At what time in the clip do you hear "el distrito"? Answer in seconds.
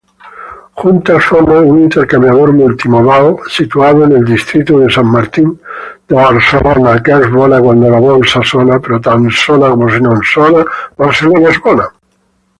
4.13-4.79